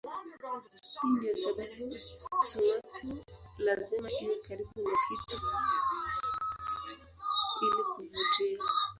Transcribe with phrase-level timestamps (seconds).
[1.01, 1.97] Hii ndiyo sababu
[2.47, 3.25] sumaku
[3.57, 5.37] lazima iwe karibu na kitu
[7.61, 8.59] ili kuvutia.